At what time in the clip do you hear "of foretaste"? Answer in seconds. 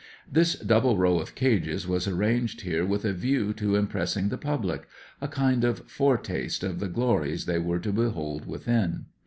5.63-6.63